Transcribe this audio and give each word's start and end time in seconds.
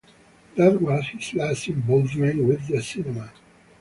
That 0.55 0.81
was 0.81 1.07
his 1.09 1.35
last 1.35 1.67
involvement 1.67 2.43
with 2.43 2.67
the 2.67 2.81
cinema. 2.81 3.29